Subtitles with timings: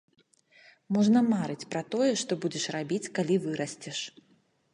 [0.95, 3.99] Можна марыць пра тое, што будзеш рабіць, калі вырасцеш.